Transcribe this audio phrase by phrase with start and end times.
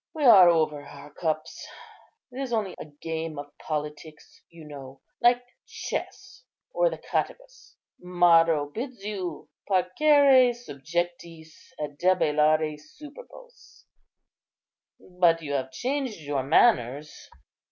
[0.15, 1.63] We are over our cups;
[2.31, 6.43] it's only a game of politics, you know, like chess
[6.73, 7.75] or the cottabus.
[7.99, 13.83] Maro bids you 'parcere subjectis, et debellare superbos;'
[14.99, 17.29] but you have changed your manners.